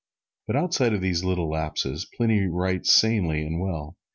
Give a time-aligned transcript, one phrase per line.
[0.47, 3.97] But outside of these little lapses, Pliny writes sanely and well.